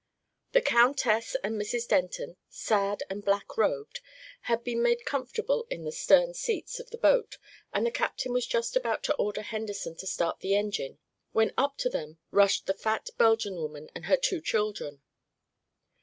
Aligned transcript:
The 0.53 0.61
countess 0.63 1.35
and 1.43 1.61
Mrs. 1.61 1.87
Denton, 1.87 2.35
sad 2.49 3.03
and 3.07 3.23
black 3.23 3.55
robed, 3.55 3.99
had 4.49 4.63
been 4.63 4.81
made 4.81 5.05
comfortable 5.05 5.67
in 5.69 5.83
the 5.83 5.91
stern 5.91 6.33
seats 6.33 6.79
of 6.79 6.89
the 6.89 6.97
boat 6.97 7.37
and 7.71 7.85
the 7.85 7.91
captain 7.91 8.33
was 8.33 8.47
just 8.47 8.75
about 8.75 9.03
to 9.03 9.15
order 9.17 9.43
Henderson 9.43 9.95
to 9.97 10.07
start 10.07 10.39
the 10.39 10.55
engine 10.55 10.97
when 11.33 11.53
up 11.55 11.77
to 11.77 11.87
them 11.87 12.17
rushed 12.31 12.65
the 12.65 12.73
fat 12.73 13.11
Belgian 13.19 13.57
woman 13.57 13.91
and 13.93 14.05
her 14.05 14.17
two 14.17 14.41
children. 14.41 15.03